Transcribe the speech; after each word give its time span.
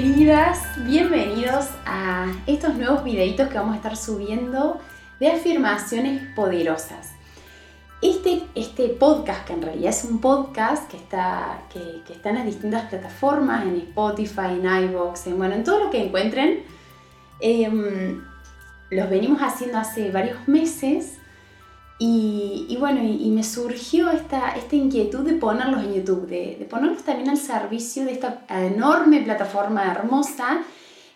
Bienvenidas, 0.00 0.60
bienvenidos 0.86 1.70
a 1.84 2.26
estos 2.46 2.76
nuevos 2.76 3.02
videitos 3.02 3.48
que 3.48 3.58
vamos 3.58 3.72
a 3.72 3.76
estar 3.78 3.96
subiendo 3.96 4.80
de 5.18 5.26
afirmaciones 5.28 6.22
poderosas. 6.36 7.14
Este, 8.00 8.44
este 8.54 8.90
podcast, 8.90 9.44
que 9.44 9.54
en 9.54 9.62
realidad 9.62 9.90
es 9.90 10.04
un 10.04 10.20
podcast 10.20 10.88
que 10.88 10.98
está, 10.98 11.62
que, 11.72 12.12
está 12.12 12.28
en 12.28 12.36
las 12.36 12.46
distintas 12.46 12.88
plataformas, 12.88 13.66
en 13.66 13.74
Spotify, 13.78 14.60
en 14.62 14.84
iVoox, 14.84 15.26
en, 15.26 15.36
bueno, 15.36 15.56
en 15.56 15.64
todo 15.64 15.86
lo 15.86 15.90
que 15.90 16.04
encuentren, 16.04 16.62
em, 17.40 18.22
los 18.90 19.10
venimos 19.10 19.40
haciendo 19.40 19.78
hace 19.78 20.12
varios 20.12 20.46
meses 20.46 21.17
y, 22.00 22.76
bueno, 22.78 23.02
y, 23.02 23.28
me 23.30 23.42
surgió 23.42 24.10
esta, 24.10 24.50
esta 24.50 24.76
inquietud 24.76 25.20
de 25.20 25.32
ponerlos 25.32 25.82
en 25.82 25.94
YouTube, 25.94 26.28
de, 26.28 26.64
ponerlos 26.70 27.02
también 27.02 27.28
al 27.28 27.36
servicio 27.36 28.04
de 28.04 28.12
esta 28.12 28.44
enorme 28.48 29.20
plataforma 29.22 29.90
hermosa 29.90 30.60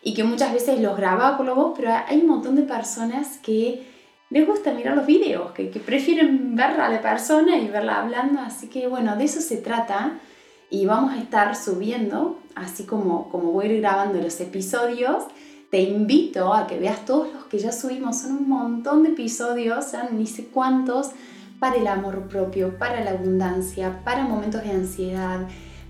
y 0.02 0.12
que 0.12 0.24
muchas 0.24 0.52
veces 0.52 0.80
los 0.80 0.96
grababa 0.96 1.36
por 1.36 1.46
la 1.46 1.52
voz, 1.52 1.74
pero 1.76 1.92
hay 2.08 2.20
un 2.20 2.26
montón 2.26 2.56
de 2.56 2.62
personas 2.62 3.38
que 3.38 3.86
les 4.30 4.44
gusta 4.44 4.72
mirar 4.72 4.96
los 4.96 5.06
videos, 5.06 5.52
que, 5.52 5.66
prefieren 5.66 6.56
ver 6.56 6.80
a 6.80 6.88
la 6.88 7.00
persona 7.00 7.58
y 7.58 7.68
verla 7.68 8.00
hablando, 8.00 8.40
así 8.40 8.66
que 8.66 8.88
bueno, 8.88 9.14
de 9.14 9.24
eso 9.24 9.40
se 9.40 9.58
trata 9.58 10.18
y 10.68 10.84
vamos 10.86 11.12
a 11.12 11.18
estar 11.18 11.54
subiendo, 11.54 12.40
así 12.56 12.86
como, 12.86 13.28
como 13.30 13.52
voy 13.52 13.66
a 13.66 13.72
ir 13.72 13.80
grabando 13.80 14.20
los 14.20 14.40
episodios 14.40 15.26
te 15.72 15.80
invito 15.80 16.52
a 16.52 16.66
que 16.66 16.78
veas 16.78 17.06
todos 17.06 17.32
los 17.32 17.44
que 17.46 17.58
ya 17.58 17.72
subimos, 17.72 18.18
son 18.18 18.32
un 18.32 18.48
montón 18.50 19.04
de 19.04 19.08
episodios, 19.08 19.86
sean 19.86 20.18
ni 20.18 20.26
sé 20.26 20.48
cuántos, 20.48 21.12
para 21.58 21.76
el 21.76 21.86
amor 21.86 22.28
propio, 22.28 22.76
para 22.76 23.02
la 23.02 23.12
abundancia, 23.12 24.02
para 24.04 24.24
momentos 24.24 24.62
de 24.62 24.70
ansiedad, 24.70 25.48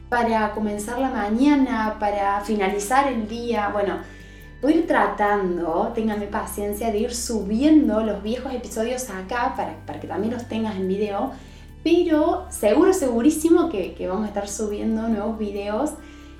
para 0.09 0.53
comenzar 0.53 1.01
la 1.01 1.11
mañana, 1.11 1.97
para 1.99 2.41
finalizar 2.43 3.13
el 3.13 3.27
día. 3.27 3.71
Bueno, 3.73 3.97
voy 4.61 4.75
a 4.75 4.77
ir 4.77 4.87
tratando, 4.87 5.91
ténganme 5.93 6.29
paciencia, 6.29 6.93
de 6.93 6.99
ir 6.99 7.13
subiendo 7.13 8.05
los 8.05 8.23
viejos 8.23 8.55
episodios 8.55 9.11
acá 9.11 9.55
para, 9.57 9.85
para 9.85 9.99
que 9.99 10.07
también 10.07 10.33
los 10.33 10.47
tengas 10.47 10.77
en 10.77 10.87
video, 10.87 11.33
pero 11.83 12.47
seguro, 12.51 12.93
segurísimo 12.93 13.69
que, 13.69 13.95
que 13.95 14.07
vamos 14.07 14.27
a 14.27 14.29
estar 14.29 14.47
subiendo 14.47 15.09
nuevos 15.09 15.41
videos 15.41 15.91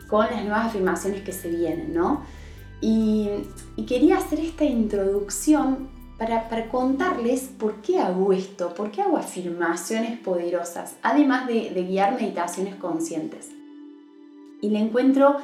con 0.07 0.27
las 0.27 0.45
nuevas 0.45 0.67
afirmaciones 0.67 1.23
que 1.23 1.33
se 1.33 1.49
vienen, 1.49 1.93
¿no? 1.93 2.23
Y, 2.83 3.29
quería 3.87 4.19
hacer 4.19 4.41
esta 4.41 4.65
introducción 4.65 5.89
para, 6.19 6.69
contarles 6.69 7.43
por 7.43 7.77
qué 7.81 7.99
hago 8.01 8.33
esto, 8.33 8.75
por 8.75 8.91
qué 8.91 9.03
hago 9.03 9.17
afirmaciones 9.17 10.19
poderosas, 10.19 10.97
además 11.03 11.47
de, 11.47 11.71
guiar 11.89 12.21
meditaciones 12.21 12.75
conscientes. 12.75 13.51
Y 14.61 14.71
le 14.71 14.81
encuentro 14.81 15.37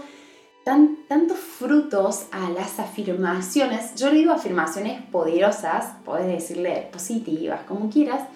tantos 1.08 1.38
frutos 1.38 2.26
a 2.30 2.50
las 2.50 2.78
afirmaciones. 2.78 3.94
Yo 3.94 4.10
le 4.10 4.18
digo 4.18 4.32
afirmaciones 4.32 5.00
poderosas, 5.10 5.94
puedes 6.04 6.26
decirle 6.26 6.88
positivas, 6.92 7.60
como 7.66 7.88
quieras, 7.88 8.28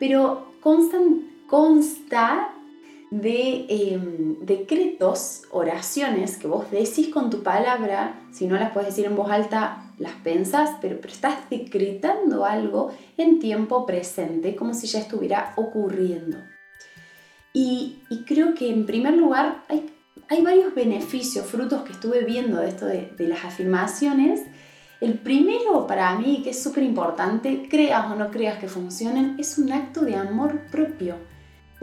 pero 0.00 0.46
constan, 0.60 1.20
consta 1.46 2.53
de 3.20 3.66
em, 3.68 4.40
decretos, 4.40 5.42
oraciones 5.52 6.36
que 6.36 6.48
vos 6.48 6.68
decís 6.72 7.10
con 7.10 7.30
tu 7.30 7.44
palabra, 7.44 8.20
si 8.32 8.48
no 8.48 8.56
las 8.56 8.72
puedes 8.72 8.88
decir 8.88 9.06
en 9.06 9.14
voz 9.14 9.30
alta, 9.30 9.92
las 9.98 10.14
pensás, 10.14 10.70
pero, 10.80 10.98
estás 11.06 11.48
decretando 11.48 12.44
algo 12.44 12.90
en 13.16 13.38
tiempo 13.38 13.86
presente, 13.86 14.56
como 14.56 14.74
si 14.74 14.88
ya 14.88 14.98
estuviera 14.98 15.52
ocurriendo. 15.54 16.38
Y, 17.52 18.00
creo 18.26 18.54
que 18.54 18.68
en 18.68 18.84
primer 18.84 19.16
lugar 19.16 19.62
hay, 19.68 19.86
hay, 20.28 20.42
varios 20.42 20.74
beneficios, 20.74 21.46
frutos 21.46 21.82
que 21.82 21.92
estuve 21.92 22.24
viendo 22.24 22.58
de 22.58 22.68
esto 22.68 22.86
de, 22.86 23.12
de 23.16 23.28
las 23.28 23.44
afirmaciones. 23.44 24.40
El 25.00 25.20
primero 25.20 25.86
para 25.86 26.18
mí, 26.18 26.40
que 26.42 26.50
es 26.50 26.60
súper 26.60 26.82
importante, 26.82 27.68
creas 27.70 28.10
o 28.10 28.16
no 28.16 28.32
creas 28.32 28.58
que 28.58 28.66
funcionen, 28.66 29.36
es 29.38 29.56
un 29.56 29.72
acto 29.72 30.00
de 30.00 30.16
amor 30.16 30.62
propio 30.72 31.14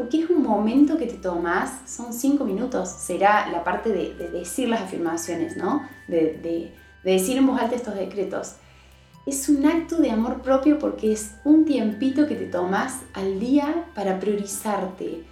porque 0.02 0.24
es 0.24 0.32
un 0.32 0.42
momento 0.42 0.98
que 0.98 1.06
te 1.06 1.18
tomas, 1.18 1.88
son 1.88 2.12
cinco 2.12 2.44
minutos, 2.44 2.90
será 2.90 3.52
la 3.52 3.64
parte 3.64 3.92
de, 3.92 4.16
decir 4.32 4.68
las 4.68 4.82
afirmaciones, 4.82 5.58
¿no? 5.58 5.88
De, 6.08 6.40
de, 6.42 6.74
decir 7.04 7.38
en 7.38 7.46
voz 7.46 7.62
alta 7.62 7.76
estos 7.76 7.94
decretos. 7.94 8.56
Es 9.28 9.48
un 9.48 9.64
acto 9.64 9.98
de 9.98 10.10
amor 10.10 10.42
propio 10.42 10.80
porque 10.80 11.12
es 11.12 11.36
un 11.44 11.66
tiempito 11.66 12.26
que 12.26 12.34
te 12.34 12.48
tomas 12.48 13.02
al 13.14 13.40
día 13.40 13.86
para 13.94 14.20
priorizarte, 14.20 15.24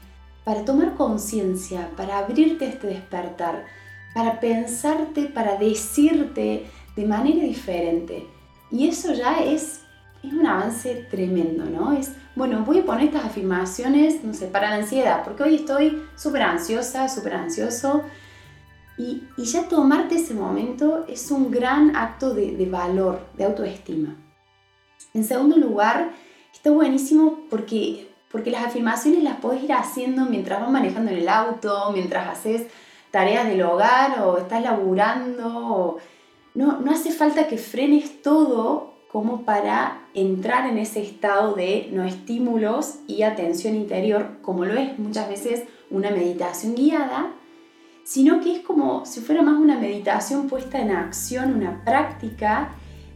para 0.44 0.64
tomar 0.66 0.94
conciencia, 0.94 1.90
para 1.98 2.20
abrirte 2.20 2.66
a 2.66 2.70
este 2.70 2.86
despertar, 2.86 3.66
para 4.14 4.40
pensarte, 4.40 5.26
para 5.26 5.58
decirte 5.58 6.68
de 6.96 7.06
manera 7.08 7.42
diferente. 7.44 8.28
Y 8.70 8.88
eso 8.88 9.14
ya 9.14 9.42
es, 9.44 9.82
es 10.24 10.34
un 10.34 10.46
avance 10.46 11.08
tremendo, 11.10 11.66
¿no? 11.66 11.94
Es 11.94 12.12
bueno, 12.40 12.64
voy 12.64 12.80
a 12.80 12.86
poner 12.86 13.08
estas 13.08 13.26
afirmaciones, 13.26 14.24
no 14.24 14.34
sé, 14.34 14.48
para 14.48 14.70
la 14.70 14.78
ansiedad, 14.78 15.24
porque 15.26 15.44
hoy 15.44 15.56
estoy 15.56 16.02
súper 16.16 16.44
ansiosa, 16.44 17.10
súper 17.10 17.34
ansioso. 17.34 18.04
Y, 18.98 19.24
ya 19.38 19.68
tomarte 19.68 20.16
ese 20.16 20.34
momento 20.34 21.06
es 21.10 21.32
un 21.32 21.52
gran 21.52 21.98
acto 21.98 22.34
de, 22.34 22.66
valor, 22.70 23.28
de 23.34 23.44
autoestima. 23.44 24.16
En 25.14 25.26
segundo 25.26 25.58
lugar, 25.58 26.12
está 26.54 26.72
buenísimo 26.72 27.42
porque, 27.50 28.10
porque 28.32 28.52
las 28.52 28.66
afirmaciones 28.66 29.22
las 29.22 29.38
puedes 29.42 29.62
ir 29.62 29.74
haciendo 29.74 30.26
mientras 30.26 30.62
vas 30.62 30.72
manejando 30.72 31.12
en 31.12 31.18
el 31.18 31.28
auto, 31.28 31.92
mientras 31.92 32.38
haces 32.38 32.68
tareas 33.12 33.48
del 33.48 33.64
hogar 33.64 34.22
o 34.22 34.38
estás 34.38 34.64
laburando. 34.64 35.98
No, 36.54 36.80
no 36.80 36.92
hace 36.92 37.12
falta 37.12 37.48
que 37.48 37.58
frenes 37.58 38.22
todo 38.22 38.99
como 39.12 39.44
para 39.44 40.04
entrar 40.14 40.70
en 40.70 40.78
ese 40.78 41.02
estado 41.02 41.56
de 41.56 41.90
no 41.92 42.04
estímulos 42.04 43.00
y 43.08 43.24
atención 43.24 43.76
interior, 43.76 44.38
como 44.42 44.66
lo 44.66 44.76
es 44.76 45.00
muchas 45.00 45.28
veces 45.28 45.64
una 45.90 46.12
meditación 46.12 46.76
guiada, 46.76 47.32
sino 48.04 48.40
que 48.40 48.56
es 48.56 48.60
como 48.60 49.06
si 49.06 49.22
fuera 49.22 49.42
más 49.42 49.60
una 49.60 49.80
meditación 49.80 50.48
puesta 50.48 50.80
en 50.80 50.92
acción, 50.92 51.56
una 51.56 51.84
práctica 51.84 52.70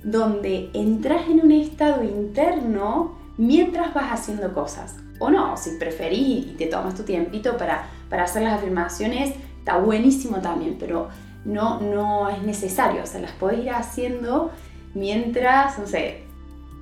donde 0.04 0.70
entras 0.74 1.30
en 1.30 1.42
un 1.42 1.52
estado 1.52 2.04
interno 2.04 3.18
mientras 3.38 3.94
vas 3.94 4.12
haciendo 4.12 4.54
cosas. 4.54 4.96
O 5.20 5.30
no, 5.30 5.56
si 5.58 5.78
preferís 5.78 6.48
y 6.48 6.56
te 6.58 6.66
tomas 6.66 6.96
tu 6.96 7.04
tiempito 7.04 7.56
para, 7.56 7.88
para 8.10 8.24
hacer 8.24 8.42
las 8.42 8.54
afirmaciones, 8.54 9.36
está 9.60 9.78
buenísimo 9.78 10.38
también, 10.42 10.78
pero 10.80 11.10
no, 11.46 11.80
no 11.80 12.30
es 12.30 12.42
necesario, 12.42 13.04
o 13.04 13.06
sea, 13.06 13.22
las 13.22 13.32
podés 13.34 13.60
ir 13.60 13.70
haciendo 13.70 14.52
mientras, 14.94 15.80
no 15.80 15.88
sé, 15.88 16.24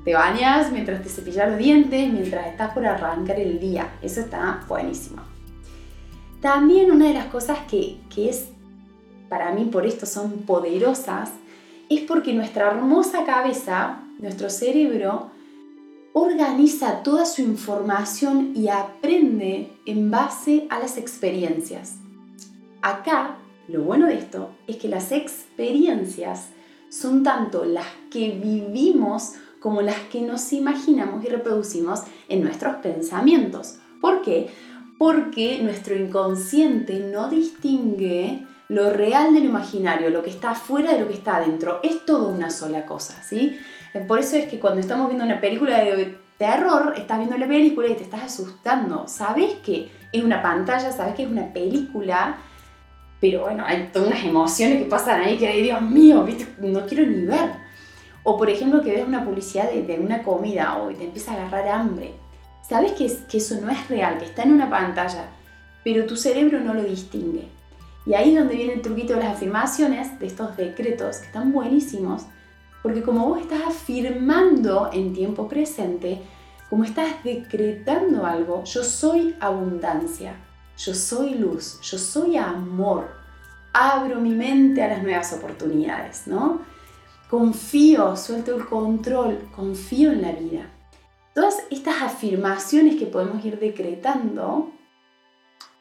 te 0.04 0.14
bañas, 0.14 0.72
mientras 0.72 1.04
te 1.04 1.10
cepillas 1.10 1.50
los 1.50 1.58
dientes, 1.58 2.12
mientras 2.12 2.48
estás 2.48 2.74
por 2.74 2.86
arrancar 2.86 3.40
el 3.40 3.60
día. 3.60 3.94
Eso 4.02 4.22
está 4.22 4.62
buenísimo. 4.68 5.22
También 6.42 6.92
una 6.92 7.08
de 7.08 7.14
las 7.14 7.26
cosas 7.26 7.60
que, 7.70 7.98
que 8.14 8.30
es, 8.30 8.50
para 9.30 9.52
mí 9.52 9.66
por 9.66 9.86
esto 9.86 10.06
son 10.06 10.40
poderosas, 10.40 11.32
es 11.90 12.02
porque 12.02 12.34
nuestra 12.34 12.68
hermosa 12.72 13.26
cabeza, 13.26 14.00
nuestro 14.18 14.50
cerebro, 14.50 15.30
organiza 16.14 17.03
toda 17.03 17.26
su 17.26 17.41
información 17.41 18.53
y 18.56 18.68
aprende 18.70 19.72
en 19.85 20.09
base 20.09 20.68
a 20.70 20.80
las 20.80 20.97
experiencias. 20.97 21.97
Acá, 22.82 23.38
lo 23.68 23.84
bueno 23.84 24.08
de 24.08 24.18
esto 24.18 24.50
es 24.68 24.78
que 24.78 24.88
las 24.88 25.12
experiencias 25.12 26.50
son 26.91 27.23
tanto 27.23 27.64
las 27.66 27.88
que 28.11 28.32
vivimos 28.32 29.34
como 29.59 29.82
las 29.82 29.99
que 30.11 30.22
nos 30.22 30.52
imaginamos 30.52 31.23
y 31.23 31.29
reproducimos 31.29 32.02
en 32.28 32.43
nuestros 32.43 32.76
pensamientos. 32.78 33.78
¿Por 34.02 34.22
qué? 34.22 34.49
Porque 34.97 35.59
nuestro 35.64 35.96
inconsciente 35.96 36.99
no 36.99 37.29
distingue 37.29 38.46
lo 38.67 38.91
real 38.91 39.34
de 39.34 39.40
lo 39.40 39.46
imaginario, 39.46 40.09
lo 40.09 40.22
que 40.22 40.29
está 40.29 40.53
fuera 40.53 40.93
de 40.93 41.02
lo 41.02 41.08
que 41.08 41.14
está 41.14 41.38
adentro. 41.38 41.79
Es 41.82 42.05
todo 42.05 42.28
una 42.29 42.49
sola 42.49 42.85
cosa, 42.85 43.22
¿sí? 43.23 43.58
Por 44.08 44.20
eso 44.20 44.35
es 44.35 44.47
que 44.47 44.59
cuando 44.59 44.82
estamos 44.82 45.08
viendo 45.08 45.26
una 45.26 45.40
película 45.40 45.78
de 45.79 46.17
terror, 46.37 46.94
estás 46.97 47.20
viendo 47.20 47.37
la 47.37 47.47
película 47.47 47.87
y 47.87 47.96
te 47.96 48.03
estás 48.03 48.23
asustando. 48.23 49.08
Sabes 49.08 49.53
que 49.64 49.91
es 50.11 50.23
una 50.23 50.41
pantalla, 50.41 50.91
sabes 50.91 51.16
que 51.16 51.23
es 51.23 51.29
una 51.29 51.53
película 51.53 52.37
pero 53.22 53.41
bueno, 53.41 53.64
hay 53.66 53.91
todas 53.94 54.09
unas 54.09 54.26
emociones 54.26 54.79
que 54.79 54.90
pasan 54.90 55.22
ahí 55.22 55.38
que, 55.38 55.62
Dios 55.62 55.79
mío, 55.84 56.28
no 56.58 56.85
quiero 56.88 57.06
ni 57.06 57.23
ver. 57.23 57.52
O 58.23 58.35
por 58.35 58.50
ejemplo 58.50 58.82
que 58.82 58.94
ves 58.94 59.08
una 59.08 59.23
publicidad 59.23 59.72
de, 59.72 60.00
una 60.00 60.23
comida 60.23 60.78
o 60.82 60.90
te 60.90 61.03
empieza 61.03 61.32
a 61.32 61.35
agarrar 61.35 61.68
hambre. 61.68 62.16
Sabes 62.68 62.94
que, 62.94 63.12
que 63.29 63.38
eso 63.38 63.62
no 63.62 63.70
es 63.70 63.88
real, 63.90 64.18
que 64.18 64.26
está 64.26 64.44
en 64.44 64.53
una 64.53 64.70
pantalla, 64.70 65.28
pero 65.84 66.06
tu 66.06 66.16
cerebro 66.16 66.59
no 66.59 66.73
lo 66.73 66.84
distingue. 66.84 67.47
Y 68.08 68.16
ahí 68.16 68.32
es 68.32 68.40
donde 68.40 68.56
viene 68.56 68.73
el 68.73 68.82
truquito 68.82 69.14
de 69.14 69.20
las 69.20 69.35
afirmaciones, 69.35 70.20
de 70.20 70.26
estos 70.26 70.58
decretos, 70.58 71.18
que 71.18 71.28
están 71.28 71.52
buenísimos, 71.52 72.23
porque 72.82 73.03
como 73.03 73.28
vos 73.28 73.41
estás 73.41 73.62
afirmando 73.68 74.90
en 74.91 75.14
tiempo 75.14 75.47
presente, 75.47 76.20
como 76.72 76.84
estás 76.84 77.23
decretando 77.23 78.26
algo, 78.26 78.64
yo 78.64 78.84
soy 78.84 79.35
abundancia, 79.40 80.35
yo 80.84 80.96
soy 80.96 81.36
luz, 81.36 81.80
yo 81.82 81.98
soy 81.98 82.38
amor, 82.38 83.10
abro 83.72 84.20
mi 84.20 84.32
mente 84.32 84.82
a 84.82 84.88
las 84.88 85.04
nuevas 85.04 85.32
oportunidades, 85.34 86.26
¿no? 86.26 86.62
Confío, 87.30 88.18
suelto 88.18 88.56
el 88.56 88.66
control, 88.66 89.48
confío 89.56 90.12
en 90.12 90.22
la 90.24 90.32
vida. 90.32 90.70
Todas 91.36 91.64
estas 91.70 92.02
afirmaciones 92.02 92.96
que 92.96 93.06
podemos 93.06 93.46
ir 93.46 93.60
decretando, 93.60 94.72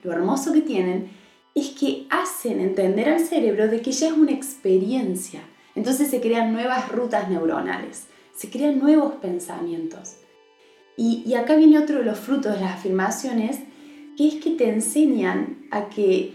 lo 0.02 0.12
hermoso 0.12 0.52
que 0.52 0.60
tienen 0.60 1.10
es 1.54 1.70
que 1.70 2.06
hacen 2.10 2.60
entender 2.60 3.08
al 3.08 3.20
cerebro 3.20 3.68
de 3.68 3.80
que 3.80 3.92
ya 3.92 4.08
es 4.08 4.12
una 4.12 4.32
experiencia. 4.32 5.40
Entonces 5.74 6.10
se 6.10 6.20
crean 6.20 6.52
nuevas 6.52 6.90
rutas 6.90 7.28
neuronales, 7.28 8.06
se 8.36 8.50
crean 8.50 8.78
nuevos 8.78 9.14
pensamientos. 9.14 10.16
Y, 10.96 11.32
acá 11.32 11.56
viene 11.56 11.78
otro 11.78 11.98
de 11.98 12.04
los 12.04 12.18
frutos 12.18 12.54
de 12.54 12.60
las 12.60 12.74
afirmaciones, 12.74 13.60
que 14.20 14.28
es 14.28 14.34
que 14.34 14.50
te 14.50 14.68
enseñan 14.68 15.66
a 15.70 15.88
que 15.88 16.34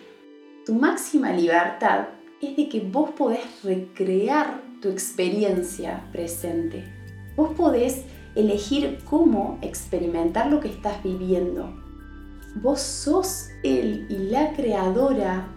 tu 0.66 0.74
máxima 0.74 1.32
libertad 1.32 2.08
es 2.42 2.58
de 2.58 2.68
que 2.68 2.80
vos 2.80 3.12
podés 3.12 3.46
recrear 3.64 4.60
tu 4.82 4.90
experiencia 4.90 6.04
presente. 6.12 6.84
Vos 7.36 7.54
podés 7.54 8.06
elegir 8.34 8.98
cómo 9.08 9.60
experimentar 9.62 10.48
lo 10.48 10.62
que 10.62 10.70
estás 10.70 11.04
viviendo. 11.04 11.80
Vos 12.56 12.82
sos 12.82 13.50
el 13.62 14.08
y 14.10 14.32
la 14.32 14.54
creadora 14.54 15.48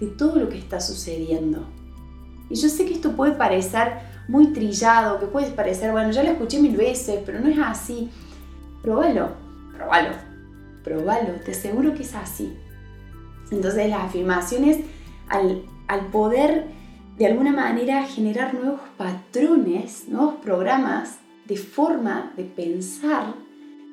de 0.00 0.06
todo 0.06 0.36
lo 0.36 0.48
que 0.48 0.56
está 0.56 0.80
sucediendo. 0.80 1.68
Y 2.48 2.54
yo 2.54 2.70
sé 2.70 2.86
que 2.86 2.94
esto 2.94 3.14
puede 3.14 3.32
parecer 3.32 3.98
muy 4.26 4.54
trillado, 4.54 5.20
que 5.20 5.26
puede 5.26 5.50
parecer, 5.50 5.92
bueno, 5.92 6.12
ya 6.12 6.22
lo 6.22 6.30
escuché 6.30 6.62
mil 6.62 6.78
veces, 6.78 7.20
pero 7.26 7.40
no 7.40 7.48
es 7.48 7.58
así. 7.58 8.08
Probalo, 8.80 9.32
probalo, 9.76 10.33
probalo, 10.84 11.32
te 11.44 11.52
aseguro 11.52 11.94
que 11.94 12.02
es 12.02 12.14
así. 12.14 12.52
Entonces 13.50 13.88
las 13.88 14.04
afirmaciones, 14.04 14.78
al, 15.28 15.64
al 15.88 16.06
poder 16.06 16.66
de 17.16 17.26
alguna 17.26 17.52
manera 17.52 18.04
generar 18.04 18.54
nuevos 18.54 18.80
patrones, 18.96 20.08
nuevos 20.08 20.34
programas 20.36 21.18
de 21.46 21.56
forma 21.56 22.32
de 22.36 22.44
pensar, 22.44 23.34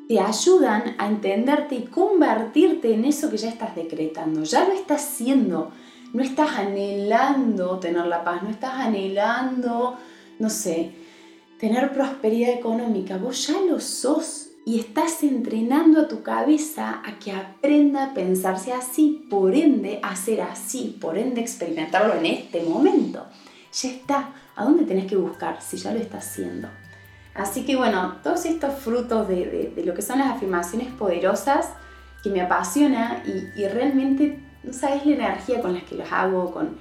te 0.07 0.19
ayudan 0.19 0.95
a 0.97 1.07
entenderte 1.07 1.75
y 1.75 1.83
convertirte 1.83 2.93
en 2.93 3.05
eso 3.05 3.29
que 3.29 3.37
ya 3.37 3.49
estás 3.49 3.75
decretando. 3.75 4.43
Ya 4.43 4.67
lo 4.67 4.73
estás 4.73 5.05
haciendo. 5.05 5.71
No 6.13 6.21
estás 6.21 6.57
anhelando 6.57 7.79
tener 7.79 8.05
la 8.05 8.23
paz, 8.23 8.43
no 8.43 8.49
estás 8.49 8.73
anhelando, 8.73 9.97
no 10.39 10.49
sé, 10.49 10.91
tener 11.57 11.93
prosperidad 11.93 12.49
económica. 12.49 13.17
Vos 13.17 13.47
ya 13.47 13.61
lo 13.61 13.79
sos 13.79 14.50
y 14.65 14.79
estás 14.79 15.23
entrenando 15.23 16.01
a 16.01 16.07
tu 16.07 16.21
cabeza 16.21 17.01
a 17.03 17.17
que 17.17 17.31
aprenda 17.31 18.05
a 18.05 18.13
pensarse 18.13 18.71
así, 18.71 19.25
por 19.29 19.55
ende 19.55 19.99
a 20.03 20.15
ser 20.15 20.41
así, 20.41 20.97
por 21.01 21.17
ende 21.17 21.41
experimentarlo 21.41 22.13
en 22.15 22.27
este 22.27 22.61
momento. 22.63 23.25
Ya 23.73 23.89
está. 23.89 24.33
¿A 24.55 24.65
dónde 24.65 24.83
tenés 24.83 25.07
que 25.07 25.15
buscar 25.15 25.61
si 25.61 25.77
ya 25.77 25.91
lo 25.93 25.99
estás 25.99 26.27
haciendo? 26.27 26.67
Así 27.33 27.65
que 27.65 27.75
bueno, 27.75 28.17
todos 28.21 28.45
estos 28.45 28.75
frutos 28.75 29.27
de, 29.27 29.81
lo 29.83 29.93
que 29.93 30.01
son 30.01 30.19
las 30.19 30.29
afirmaciones 30.29 30.89
poderosas 30.89 31.69
que 32.21 32.29
me 32.29 32.41
apasiona 32.41 33.23
y, 33.25 33.65
realmente 33.67 34.39
no 34.63 34.73
sabes 34.73 35.05
la 35.07 35.13
energía 35.13 35.59
con 35.61 35.73
la 35.73 35.81
que 35.81 35.95
los 35.95 36.11
hago, 36.11 36.51
con, 36.51 36.77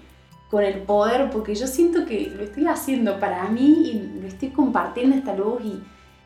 con 0.50 0.62
el 0.64 0.82
poder, 0.82 1.30
porque 1.30 1.54
yo 1.54 1.66
siento 1.66 2.04
que 2.04 2.30
lo 2.36 2.42
estoy 2.42 2.66
haciendo 2.66 3.18
para 3.18 3.48
mí 3.48 3.90
y 3.90 4.20
lo 4.20 4.26
estoy 4.26 4.50
compartiendo 4.50 5.16
esta 5.16 5.34
luz 5.34 5.62
y, 5.64 5.80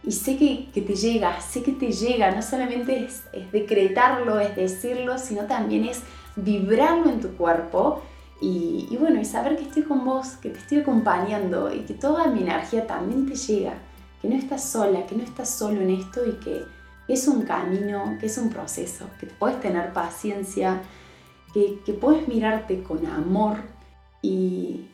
y 0.07 0.13
sé 0.13 0.37
que, 0.37 0.69
que, 0.73 0.83
te 0.83 0.95
llega, 0.95 1.41
sé 1.41 1.63
que 1.63 1.73
te 1.73 1.91
llega, 1.91 2.31
no 2.31 2.43
solamente 2.43 3.05
es, 3.05 3.25
es, 3.33 3.51
decretarlo, 3.51 4.39
es 4.39 4.55
decirlo, 4.55 5.19
sino 5.19 5.47
también 5.47 5.85
es 5.87 6.03
vibrarlo 6.37 7.09
en 7.11 7.21
tu 7.21 7.37
cuerpo. 7.37 8.03
Y, 8.41 8.87
y, 8.91 8.97
bueno, 8.99 9.21
y 9.21 9.25
saber 9.25 9.57
que 9.57 9.63
estoy 9.63 9.85
con 9.85 10.05
vos, 10.05 10.37
que 10.43 10.51
te 10.51 10.59
estoy 10.59 10.79
acompañando 10.81 11.73
y 11.73 11.81
que 11.81 11.95
toda 11.95 12.27
mi 12.27 12.43
energía 12.43 12.87
también 12.87 13.27
te 13.27 13.35
llega, 13.35 13.75
que 14.21 14.29
no 14.29 14.37
estás 14.37 14.65
sola, 14.65 15.07
que 15.07 15.15
no 15.15 15.23
estás 15.23 15.49
solo 15.49 15.81
en 15.81 15.91
esto 15.91 16.21
y 16.27 16.33
que 16.33 16.65
es 17.09 17.27
un 17.27 17.43
camino, 17.43 18.17
que 18.21 18.27
es 18.27 18.37
un 18.37 18.51
proceso, 18.51 19.07
que 19.19 19.27
puedes 19.27 19.61
tener 19.61 19.93
paciencia, 19.95 20.83
que, 21.55 21.81
que 21.87 21.95
puedes 21.95 22.29
mirarte 22.29 22.83
con 22.83 23.07
amor 23.07 23.59
y, 24.21 24.89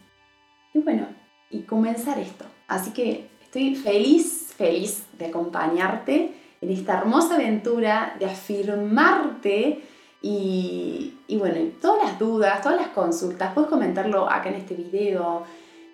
y 0.72 0.78
bueno, 0.78 1.08
y 1.50 1.62
comenzar 1.62 2.18
esto. 2.20 2.44
Así 2.68 2.92
que 2.92 3.28
estoy 3.42 3.74
feliz 3.74 4.39
feliz 4.60 5.06
de 5.18 5.26
acompañarte 5.26 6.34
en 6.60 6.70
esta 6.70 6.98
hermosa 6.98 7.36
aventura, 7.36 8.14
de 8.18 8.26
afirmarte 8.26 9.82
y, 10.20 11.14
bueno, 11.38 11.56
todas 11.80 12.04
las 12.04 12.18
dudas, 12.18 12.60
todas 12.60 12.78
las 12.78 12.88
consultas, 12.88 13.54
puedes 13.54 13.70
comentarlo 13.70 14.30
acá 14.30 14.50
en 14.50 14.56
este 14.56 14.74
video. 14.74 15.44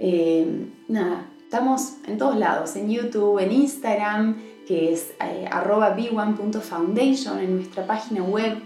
Eh, 0.01 0.67
nada, 0.89 1.27
estamos 1.45 1.99
en 2.09 2.19
todos 2.19 2.37
lados, 2.37 2.75
en 2.75 2.91
YouTube, 2.91 3.39
en 3.39 3.53
Instagram, 3.53 4.37
que 4.67 4.93
es 4.93 5.15
eh, 5.25 5.47
arroba 5.49 5.97
b1.foundation, 5.97 7.39
en 7.39 7.55
nuestra 7.55 7.87
página 7.87 8.25
web. 8.25 8.59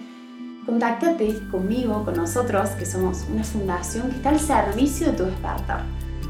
Contáctate 0.64 1.38
conmigo, 1.50 2.06
con 2.06 2.14
nosotros, 2.14 2.70
que 2.70 2.87
somos 2.87 3.26
una 3.31 3.44
fundación 3.44 4.08
que 4.08 4.17
está 4.17 4.31
al 4.31 4.41
servicio 4.41 5.08
de 5.08 5.12
tu 5.12 5.25
despertar. 5.25 5.85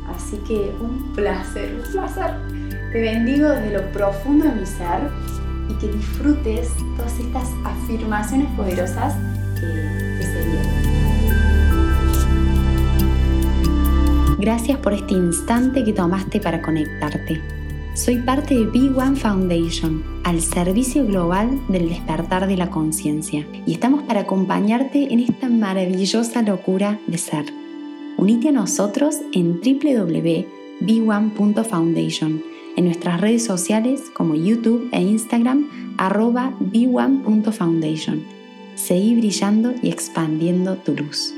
Así 0.09 0.39
que 0.39 0.73
un 0.81 1.13
placer, 1.15 1.73
un 1.73 1.93
placer 1.93 2.35
te 2.93 3.01
bendigo 3.01 3.49
desde 3.49 3.73
lo 3.73 3.91
profundo 3.93 4.45
de 4.47 4.53
mi 4.53 4.67
ser 4.67 5.11
y 5.69 5.75
que 5.75 5.89
disfrutes 5.89 6.71
todas 6.97 7.19
estas 7.19 7.49
afirmaciones 7.65 8.49
poderosas 8.57 9.17
que, 9.55 10.23
se 10.25 10.45
vienen. 10.45 10.71
Gracias 14.39 14.79
por 14.79 14.95
este 14.95 15.15
instante 15.15 15.83
que 15.85 15.93
tomaste 15.93 16.41
para 16.41 16.63
conectarte. 16.63 17.41
Soy 17.95 18.19
parte 18.19 18.55
de 18.55 18.67
Big 18.67 18.97
One 18.97 19.17
Foundation, 19.17 20.05
al 20.25 20.41
servicio 20.41 21.05
global 21.07 21.61
del 21.69 21.91
despertar 21.91 22.47
de 22.47 22.57
la 22.57 22.71
conciencia, 22.71 23.45
y 23.67 23.75
estamos 23.75 24.05
para 24.05 24.21
acompañarte 24.21 25.13
en 25.13 25.21
esta 25.21 25.49
maravillosa 25.49 26.41
locura 26.43 26.99
de 27.07 27.19
ser. 27.19 27.45
Unite 28.17 28.49
a 28.49 28.53
nosotros 28.53 29.19
en 29.33 29.61
www.b1.foundation 29.61 32.43
en 32.77 32.85
nuestras 32.85 33.21
redes 33.21 33.45
sociales 33.45 34.11
como 34.13 34.35
YouTube 34.35 34.89
e 34.93 35.01
Instagram 35.01 35.69
arroba 35.99 36.53
b1.foundation. 36.61 38.23
Seguí 38.75 39.17
brillando 39.17 39.75
y 39.83 39.91
expandiendo 39.91 40.77
tu 40.77 40.97
luz. 40.97 41.35